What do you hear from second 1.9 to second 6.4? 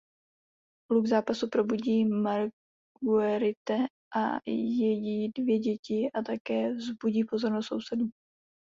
Marguerite a její dvě děti a